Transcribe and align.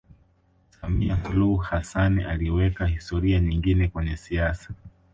samia 0.69 1.17
suluhu 1.25 1.57
hassan 1.57 2.19
aliweka 2.19 2.85
historia 2.87 3.39
nyingine 3.39 3.87
kwenye 3.87 4.17
siasa 4.17 4.73